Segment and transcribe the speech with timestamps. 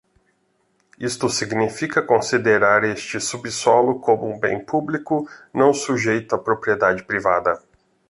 [1.07, 7.61] Isto significa considerar este subsolo como um bem público não sujeito à propriedade privada.